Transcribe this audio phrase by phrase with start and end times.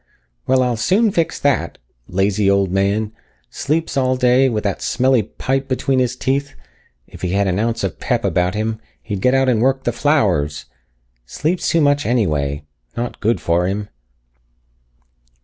[0.47, 1.77] "Well, I'll soon fix that!
[2.07, 3.11] Lazy old man!
[3.51, 6.55] Sleeps all day with that smelly pipe between his teeth.
[7.05, 9.91] If he had an ounce of pep about him, he'd get out and work the
[9.91, 10.65] flowers.
[11.27, 12.63] Sleeps too much anyway.
[12.97, 13.89] Not good for him."